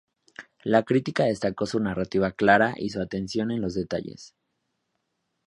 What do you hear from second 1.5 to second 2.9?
su narrativa clara y